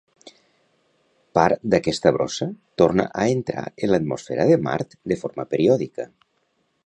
[1.37, 2.47] Par d'aquesta brossa,
[2.83, 6.09] torna a entrar en l'atmosfera de Mart de forma periòdica.